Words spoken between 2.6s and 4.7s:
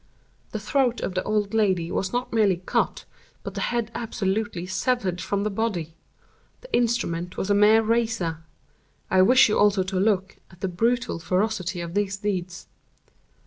cut, but the head absolutely